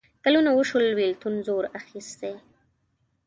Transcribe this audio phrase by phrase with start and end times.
[0.23, 2.33] کلونه وشول بېلتون زور اخیستی.